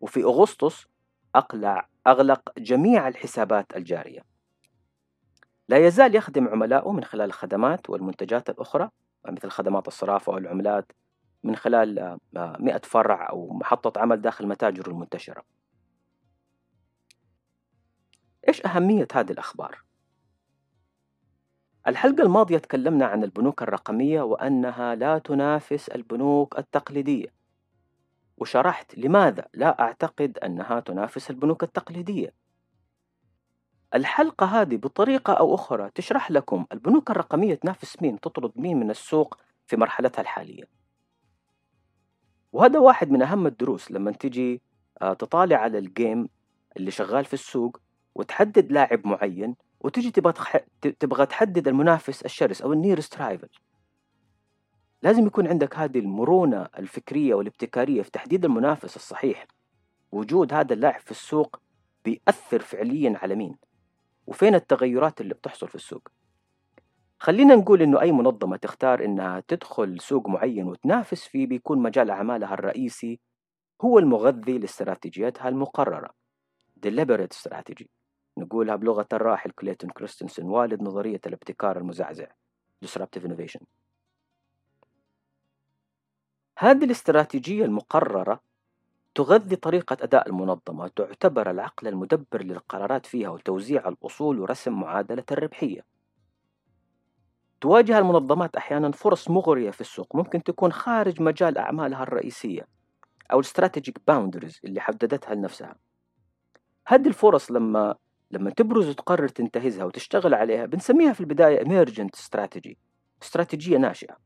وفي 0.00 0.24
أغسطس 0.24 0.86
أقلع 1.34 1.88
أغلق 2.06 2.58
جميع 2.58 3.08
الحسابات 3.08 3.76
الجارية. 3.76 4.20
لا 5.68 5.86
يزال 5.86 6.14
يخدم 6.14 6.48
عملائه 6.48 6.92
من 6.92 7.04
خلال 7.04 7.24
الخدمات 7.24 7.90
والمنتجات 7.90 8.50
الأخرى 8.50 8.90
مثل 9.28 9.50
خدمات 9.50 9.88
الصرافة 9.88 10.32
والعملات 10.32 10.92
من 11.44 11.56
خلال 11.56 12.18
مئة 12.36 12.80
فرع 12.84 13.30
أو 13.30 13.52
محطة 13.52 14.00
عمل 14.00 14.20
داخل 14.20 14.46
متاجره 14.46 14.90
المنتشرة. 14.90 15.42
إيش 18.48 18.66
أهمية 18.66 19.08
هذه 19.14 19.32
الأخبار؟ 19.32 19.82
الحلقة 21.86 22.22
الماضية 22.22 22.58
تكلمنا 22.58 23.06
عن 23.06 23.24
البنوك 23.24 23.62
الرقمية 23.62 24.22
وأنها 24.22 24.94
لا 24.94 25.18
تنافس 25.18 25.88
البنوك 25.88 26.58
التقليدية. 26.58 27.34
وشرحت 28.38 28.98
لماذا 28.98 29.48
لا 29.54 29.80
أعتقد 29.80 30.38
أنها 30.38 30.80
تنافس 30.80 31.30
البنوك 31.30 31.62
التقليدية. 31.62 32.34
الحلقة 33.94 34.46
هذه 34.46 34.76
بطريقة 34.76 35.32
أو 35.32 35.54
أخرى 35.54 35.90
تشرح 35.94 36.30
لكم 36.30 36.66
البنوك 36.72 37.10
الرقمية 37.10 37.54
تنافس 37.54 38.02
مين 38.02 38.20
تطرد 38.20 38.52
مين 38.56 38.80
من 38.80 38.90
السوق 38.90 39.38
في 39.66 39.76
مرحلتها 39.76 40.22
الحالية. 40.22 40.64
وهذا 42.52 42.78
واحد 42.78 43.10
من 43.10 43.22
أهم 43.22 43.46
الدروس 43.46 43.90
لما 43.90 44.12
تجي 44.12 44.62
آه، 45.02 45.12
تطالع 45.12 45.56
على 45.56 45.78
ال 45.78 45.88
game 45.88 46.28
اللي 46.76 46.90
شغال 46.90 47.24
في 47.24 47.34
السوق 47.34 47.80
وتحدد 48.16 48.72
لاعب 48.72 49.06
معين 49.06 49.56
وتجي 49.80 50.10
تبغى 51.00 51.26
تحدد 51.26 51.68
المنافس 51.68 52.22
الشرس 52.24 52.62
أو 52.62 52.72
ال 52.72 52.78
nearest 52.78 53.18
rival 53.18 53.48
لازم 55.02 55.26
يكون 55.26 55.46
عندك 55.46 55.76
هذه 55.76 55.98
المرونة 55.98 56.68
الفكرية 56.78 57.34
والابتكارية 57.34 58.02
في 58.02 58.10
تحديد 58.10 58.44
المنافس 58.44 58.96
الصحيح. 58.96 59.46
وجود 60.12 60.52
هذا 60.52 60.74
اللاعب 60.74 61.00
في 61.00 61.10
السوق 61.10 61.60
بيأثر 62.04 62.60
فعليا 62.60 63.18
على 63.22 63.34
مين؟ 63.34 63.56
وفين 64.26 64.54
التغيرات 64.54 65.20
اللي 65.20 65.34
بتحصل 65.34 65.68
في 65.68 65.74
السوق؟ 65.74 66.08
خلينا 67.18 67.54
نقول 67.54 67.82
إنه 67.82 68.00
أي 68.00 68.12
منظمة 68.12 68.56
تختار 68.56 69.04
إنها 69.04 69.42
تدخل 69.48 70.00
سوق 70.00 70.28
معين 70.28 70.66
وتنافس 70.66 71.24
فيه 71.24 71.46
بيكون 71.46 71.78
مجال 71.78 72.10
أعمالها 72.10 72.54
الرئيسي 72.54 73.20
هو 73.82 73.98
المغذي 73.98 74.58
لاستراتيجيتها 74.58 75.48
المقررة. 75.48 76.10
Deliberate 76.86 77.36
strategy. 77.44 77.95
نقولها 78.38 78.76
بلغة 78.76 79.08
الراحل 79.12 79.50
كليتون 79.50 79.90
كريستنسن 79.90 80.46
والد 80.46 80.82
نظرية 80.82 81.20
الابتكار 81.26 81.78
المزعزع 81.78 82.26
Disruptive 82.84 83.22
Innovation 83.22 83.62
هذه 86.58 86.84
الاستراتيجية 86.84 87.64
المقررة 87.64 88.40
تغذي 89.14 89.56
طريقة 89.56 89.96
أداء 90.00 90.28
المنظمة 90.28 90.88
تعتبر 90.88 91.50
العقل 91.50 91.88
المدبر 91.88 92.42
للقرارات 92.42 93.06
فيها 93.06 93.28
وتوزيع 93.28 93.88
الأصول 93.88 94.40
ورسم 94.40 94.80
معادلة 94.80 95.24
الربحية. 95.32 95.84
تواجه 97.60 97.98
المنظمات 97.98 98.56
أحيانا 98.56 98.90
فرص 98.90 99.30
مغرية 99.30 99.70
في 99.70 99.80
السوق 99.80 100.16
ممكن 100.16 100.42
تكون 100.42 100.72
خارج 100.72 101.22
مجال 101.22 101.58
أعمالها 101.58 102.02
الرئيسية 102.02 102.66
أو 103.32 103.40
الاستراتيجيك 103.40 103.98
باوندرز 104.06 104.60
اللي 104.64 104.80
حددتها 104.80 105.34
لنفسها. 105.34 105.76
هذه 106.86 107.08
الفرص 107.08 107.50
لما 107.50 107.94
لما 108.36 108.50
تبرز 108.50 108.88
وتقرر 108.88 109.28
تنتهزها 109.28 109.84
وتشتغل 109.84 110.34
عليها 110.34 110.66
بنسميها 110.66 111.12
في 111.12 111.20
البداية 111.20 111.64
emergent 111.64 112.20
strategy 112.20 112.74
استراتيجية 113.22 113.78
ناشئة. 113.78 114.16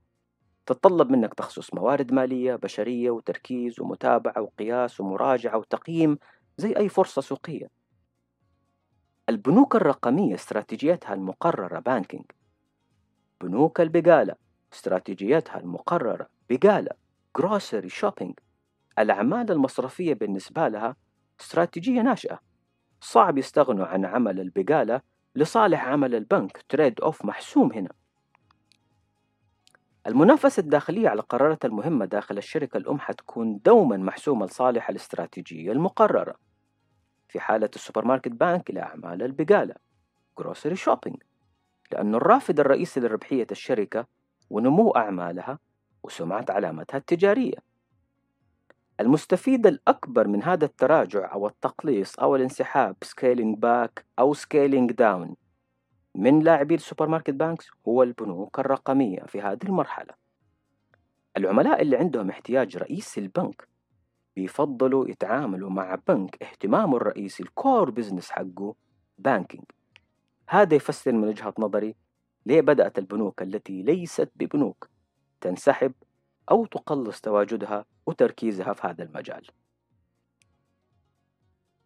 تتطلب 0.66 1.10
منك 1.10 1.34
تخصص 1.34 1.74
موارد 1.74 2.12
مالية 2.12 2.56
بشرية 2.56 3.10
وتركيز 3.10 3.80
ومتابعة 3.80 4.40
وقياس 4.42 5.00
ومراجعة 5.00 5.58
وتقييم 5.58 6.18
زي 6.56 6.76
أي 6.76 6.88
فرصة 6.88 7.22
سوقية. 7.22 7.70
البنوك 9.28 9.76
الرقمية 9.76 10.34
استراتيجيتها 10.34 11.14
المقررة 11.14 11.78
banking. 11.80 12.24
بنوك 13.40 13.80
البقالة 13.80 14.34
استراتيجيتها 14.72 15.60
المقررة 15.60 16.28
بقالة 16.50 16.90
grocery 17.36 17.88
shopping 17.88 18.34
الأعمال 18.98 19.52
المصرفية 19.52 20.14
بالنسبة 20.14 20.68
لها 20.68 20.96
استراتيجية 21.40 22.02
ناشئة. 22.02 22.49
صعب 23.00 23.38
يستغنوا 23.38 23.86
عن 23.86 24.04
عمل 24.04 24.40
البقالة 24.40 25.00
لصالح 25.34 25.84
عمل 25.84 26.14
البنك 26.14 26.64
trade 26.68 27.00
off 27.00 27.24
محسوم 27.24 27.72
هنا. 27.72 27.90
المنافسة 30.06 30.60
الداخلية 30.60 31.08
على 31.08 31.20
القرارات 31.20 31.64
المهمة 31.64 32.04
داخل 32.04 32.38
الشركة 32.38 32.76
الأم 32.76 32.98
حتكون 33.00 33.60
دوما 33.64 33.96
محسومة 33.96 34.46
لصالح 34.46 34.90
الاستراتيجية 34.90 35.72
المقررة. 35.72 36.34
في 37.28 37.40
حالة 37.40 37.70
ال 37.74 38.04
supermarket 38.04 38.32
bank 38.32 38.76
أعمال 38.76 39.22
البقالة 39.22 39.74
grocery 40.38 40.76
shopping 40.76 41.22
لأن 41.92 42.14
الرافد 42.14 42.60
الرئيسي 42.60 43.00
لربحية 43.00 43.46
الشركة 43.50 44.06
ونمو 44.50 44.90
أعمالها 44.90 45.58
وسمعة 46.02 46.44
علامتها 46.48 46.98
التجارية. 46.98 47.69
المستفيد 49.00 49.66
الأكبر 49.66 50.28
من 50.28 50.42
هذا 50.42 50.64
التراجع 50.64 51.32
أو 51.32 51.46
التقليص 51.46 52.18
أو 52.18 52.36
الانسحاب 52.36 52.96
scaling 53.02 53.58
back 53.58 54.04
أو 54.18 54.34
scaling 54.34 54.92
down 54.92 55.36
من 56.14 56.40
لاعبي 56.40 56.74
ال 56.74 57.08
supermarket 57.08 57.30
banks 57.30 57.70
هو 57.88 58.02
البنوك 58.02 58.58
الرقمية 58.58 59.20
في 59.20 59.40
هذه 59.40 59.58
المرحلة. 59.64 60.14
العملاء 61.36 61.82
اللي 61.82 61.96
عندهم 61.96 62.30
احتياج 62.30 62.76
رئيسي 62.76 63.20
البنك 63.20 63.68
بيفضلوا 64.36 65.08
يتعاملوا 65.08 65.70
مع 65.70 65.98
بنك 66.08 66.42
اهتمامه 66.42 66.96
الرئيسي 66.96 67.42
ال 67.42 67.52
core 67.52 67.90
business 67.90 68.30
حقه 68.30 68.74
banking 69.18 69.64
هذا 70.48 70.74
يفسر 70.74 71.12
من 71.12 71.28
وجهة 71.28 71.54
نظري 71.58 71.94
ليه 72.46 72.60
بدأت 72.60 72.98
البنوك 72.98 73.42
التي 73.42 73.82
ليست 73.82 74.30
ببنوك 74.36 74.88
تنسحب 75.40 75.92
أو 76.50 76.66
تقلص 76.66 77.20
تواجدها 77.20 77.84
وتركيزها 78.10 78.72
في 78.72 78.86
هذا 78.86 79.02
المجال. 79.04 79.46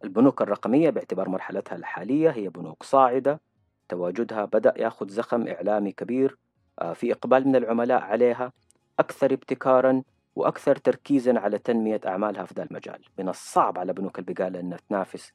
البنوك 0.03 0.41
الرقمية 0.41 0.89
باعتبار 0.89 1.29
مرحلتها 1.29 1.75
الحالية 1.75 2.29
هي 2.29 2.49
بنوك 2.49 2.83
صاعدة. 2.83 3.41
تواجدها 3.89 4.45
بدأ 4.45 4.73
ياخذ 4.77 5.09
زخم 5.09 5.47
إعلامي 5.47 5.91
كبير 5.91 6.37
آه، 6.79 6.93
في 6.93 7.11
إقبال 7.11 7.47
من 7.47 7.55
العملاء 7.55 8.01
عليها 8.01 8.51
أكثر 8.99 9.33
ابتكارا 9.33 10.03
وأكثر 10.35 10.75
تركيزا 10.75 11.39
على 11.39 11.57
تنمية 11.57 12.01
أعمالها 12.05 12.45
في 12.45 12.53
ذا 12.53 12.63
المجال. 12.63 13.05
من 13.19 13.29
الصعب 13.29 13.77
على 13.77 13.93
بنوك 13.93 14.19
البقالة 14.19 14.59
أنها 14.59 14.77
تنافس 14.89 15.33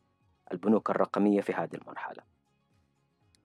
البنوك 0.53 0.91
الرقمية 0.91 1.41
في 1.41 1.53
هذه 1.53 1.75
المرحلة. 1.75 2.23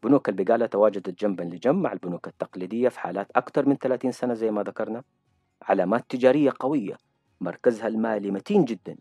بنوك 0.03 0.29
البقالة 0.29 0.65
تواجدت 0.65 1.19
جنبا 1.21 1.43
لجنب 1.43 1.75
مع 1.75 1.93
البنوك 1.93 2.27
التقليدية 2.27 2.89
في 2.89 2.99
حالات 2.99 3.31
أكثر 3.35 3.69
من 3.69 3.75
30 3.75 4.11
سنة 4.11 4.33
زي 4.33 4.51
ما 4.51 4.63
ذكرنا. 4.63 5.03
علامات 5.61 6.05
تجارية 6.09 6.53
قوية 6.59 6.97
مركزها 7.41 7.87
المالي 7.87 8.31
متين 8.31 8.65
جدا 8.65 8.97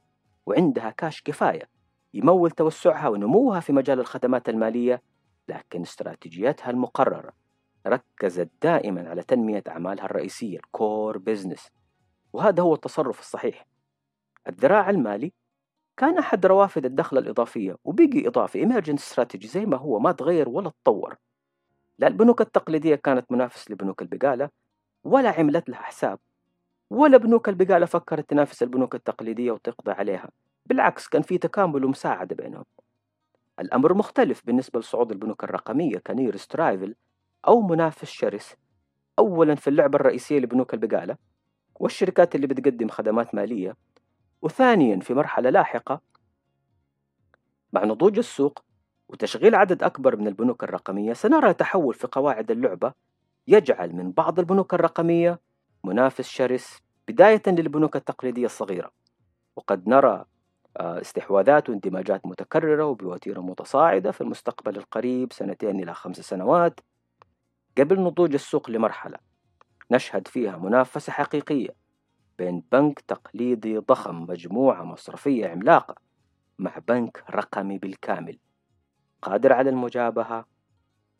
وعندها 0.46 0.90
كاش 0.90 1.22
كفاية 1.22 1.68
يمول 2.14 2.50
توسعها 2.50 3.08
ونموها 3.08 3.60
في 3.60 3.72
مجال 3.72 4.00
الخدمات 4.00 4.48
المالية 4.48 5.02
لكن 5.48 5.82
استراتيجيتها 5.82 6.70
المقررة. 6.70 7.32
ركزت 7.86 8.50
دائما 8.62 9.08
على 9.08 9.22
تنمية 9.22 9.62
أعمالها 9.68 10.04
الرئيسية 10.04 10.56
الكور 10.56 11.18
بزنس 11.18 11.68
وهذا 12.32 12.62
هو 12.62 12.74
التصرف 12.74 13.20
الصحيح. 13.20 13.66
الذراع 14.48 14.90
المالي 14.90 15.32
كان 15.96 16.18
أحد 16.18 16.46
روافد 16.46 16.84
الدخل 16.84 17.18
الإضافية 17.18 17.76
وبقي 17.84 18.28
إضافي 18.28 18.66
emergent 18.66 18.98
strategy 18.98 19.46
زي 19.46 19.66
ما 19.66 19.76
هو 19.76 19.98
ما 19.98 20.12
تغير 20.12 20.48
ولا 20.48 20.70
تطور. 20.70 21.16
لا 21.98 22.06
البنوك 22.06 22.40
التقليدية 22.40 22.94
كانت 22.94 23.32
منافس 23.32 23.70
لبنوك 23.70 24.02
البقالة 24.02 24.50
ولا 25.04 25.30
عملت 25.30 25.68
لها 25.68 25.82
حساب. 25.82 26.18
ولا 26.90 27.16
بنوك 27.18 27.48
البقالة 27.48 27.86
فكرت 27.86 28.30
تنافس 28.30 28.62
البنوك 28.62 28.94
التقليدية 28.94 29.52
وتقضي 29.52 29.92
عليها. 29.92 30.30
بالعكس 30.66 31.08
كان 31.08 31.22
في 31.22 31.38
تكامل 31.38 31.84
ومساعدة 31.84 32.36
بينهم. 32.36 32.64
الأمر 33.60 33.94
مختلف 33.94 34.46
بالنسبة 34.46 34.80
لصعود 34.80 35.12
البنوك 35.12 35.44
الرقمية 35.44 35.98
كنير 35.98 36.36
سترايفل 36.36 36.94
أو 37.46 37.60
منافس 37.60 38.08
شرس 38.08 38.56
أولا 39.18 39.54
في 39.54 39.70
اللعبة 39.70 39.96
الرئيسية 39.96 40.38
لبنوك 40.38 40.74
البقالة 40.74 41.16
والشركات 41.80 42.34
اللي 42.34 42.46
بتقدم 42.46 42.88
خدمات 42.88 43.34
مالية. 43.34 43.76
وثانيا 44.42 45.00
في 45.00 45.14
مرحلة 45.14 45.50
لاحقة 45.50 46.00
مع 47.72 47.84
نضوج 47.84 48.18
السوق 48.18 48.64
وتشغيل 49.08 49.54
عدد 49.54 49.82
أكبر 49.82 50.16
من 50.16 50.26
البنوك 50.28 50.64
الرقمية 50.64 51.12
سنرى 51.12 51.54
تحول 51.54 51.94
في 51.94 52.06
قواعد 52.12 52.50
اللعبة 52.50 52.92
يجعل 53.48 53.92
من 53.92 54.12
بعض 54.12 54.38
البنوك 54.38 54.74
الرقمية 54.74 55.40
منافس 55.84 56.28
شرس 56.28 56.78
بداية 57.08 57.42
للبنوك 57.46 57.96
التقليدية 57.96 58.46
الصغيرة. 58.46 58.90
وقد 59.56 59.88
نرى 59.88 60.24
آه، 60.76 61.00
استحواذات 61.00 61.70
واندماجات 61.70 62.26
متكررة 62.26 62.84
وبوتيرة 62.84 63.40
متصاعدة 63.40 64.10
في 64.10 64.20
المستقبل 64.20 64.76
القريب 64.76 65.32
سنتين 65.32 65.82
إلى 65.82 65.94
خمس 65.94 66.20
سنوات 66.20 66.80
قبل 67.78 68.00
نضوج 68.00 68.34
السوق 68.34 68.70
لمرحلة 68.70 69.18
نشهد 69.90 70.28
فيها 70.28 70.56
منافسة 70.56 71.12
حقيقية 71.12 71.70
بين 72.38 72.62
بنك 72.72 73.00
تقليدي 73.00 73.78
ضخم 73.78 74.22
مجموعة 74.22 74.82
مصرفية 74.82 75.48
عملاقة 75.48 75.94
مع 76.58 76.78
بنك 76.88 77.24
رقمي 77.30 77.78
بالكامل 77.78 78.38
قادر 79.22 79.52
على 79.52 79.70
المجابهة 79.70 80.46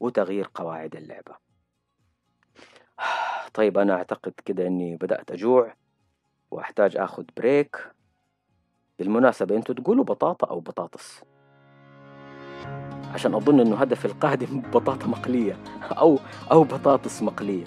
وتغيير 0.01 0.51
قواعد 0.55 0.97
اللعبة. 0.97 1.37
طيب 3.55 3.79
أنا 3.79 3.93
أعتقد 3.95 4.33
كده 4.45 4.67
أني 4.67 4.97
بدأت 4.97 5.31
أجوع 5.31 5.75
وأحتاج 6.51 6.97
أخذ 6.97 7.25
بريك. 7.37 7.77
بالمناسبة 8.99 9.57
أنتوا 9.57 9.75
تقولوا 9.75 10.05
بطاطا 10.05 10.47
أو 10.47 10.61
بطاطس؟ 10.61 11.21
عشان 13.15 13.35
أظن 13.35 13.61
أنه 13.61 13.77
هدف 13.77 14.07
القادم 14.07 14.61
بطاطا 14.75 15.07
مقلية 15.07 15.57
أو 15.91 16.19
أو 16.51 16.65
بطاطس 16.65 17.23
مقلية. 17.23 17.65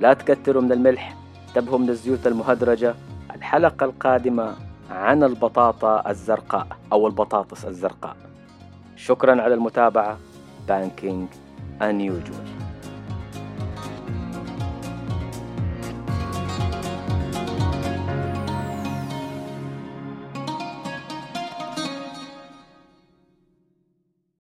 لا 0.00 0.12
تكتروا 0.12 0.62
من 0.62 0.72
الملح 0.72 1.16
انتبهوا 1.48 1.78
من 1.78 1.88
الزيوت 1.88 2.26
المهدرجة. 2.26 2.94
الحلقة 3.34 3.84
القادمة 3.84 4.56
عن 4.90 5.22
البطاطا 5.22 6.10
الزرقاء 6.10 6.66
أو 6.92 7.06
البطاطس 7.06 7.64
الزرقاء. 7.64 8.16
شكرا 8.96 9.42
على 9.42 9.54
المتابعة. 9.54 10.18
بانكينج 10.68 11.28
unusual 11.80 12.57